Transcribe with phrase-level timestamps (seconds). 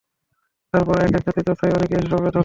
[0.73, 2.39] তারপর একে একে নেতৃস্থানীয় অনেকে এসে সমবেত হল।